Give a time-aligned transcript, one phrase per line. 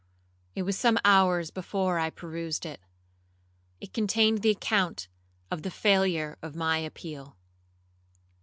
[0.55, 5.07] It was some hours before I perused it,—it contained the account
[5.51, 7.37] of the failure of my appeal.